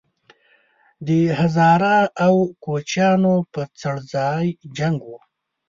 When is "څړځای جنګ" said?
3.81-4.97